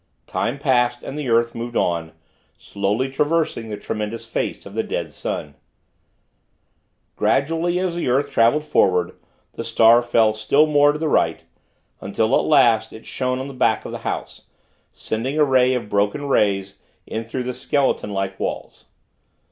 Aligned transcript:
Time 0.25 0.57
passed, 0.57 1.03
and 1.03 1.15
the 1.15 1.29
earth 1.29 1.53
moved 1.53 1.77
on, 1.77 2.13
slowly 2.57 3.07
traversing 3.07 3.69
the 3.69 3.77
tremendous 3.77 4.25
face 4.25 4.65
of 4.65 4.73
the 4.73 4.81
dead 4.81 5.11
sun." 5.11 5.53
Gradually, 7.15 7.77
as 7.77 7.93
the 7.93 8.09
earth 8.09 8.31
traveled 8.31 8.63
forward, 8.63 9.11
the 9.53 9.63
star 9.63 10.01
fell 10.01 10.33
still 10.33 10.65
more 10.65 10.91
to 10.91 10.97
the 10.97 11.07
right; 11.07 11.43
until, 11.99 12.33
at 12.35 12.45
last, 12.45 12.91
it 12.93 13.05
shone 13.05 13.37
on 13.37 13.45
the 13.47 13.53
back 13.53 13.85
of 13.85 13.91
the 13.91 13.99
house, 13.99 14.47
sending 14.91 15.39
a 15.39 15.45
flood 15.45 15.69
of 15.73 15.87
broken 15.87 16.25
rays, 16.25 16.79
in 17.05 17.23
through 17.23 17.43
the 17.43 17.53
skeleton 17.53 18.09
like 18.11 18.39
walls. 18.39 18.85